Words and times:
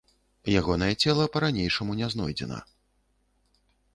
Ягонае 0.61 0.89
цела 1.03 1.25
па-ранейшаму 1.35 1.97
не 2.01 2.07
знойдзена. 2.13 2.59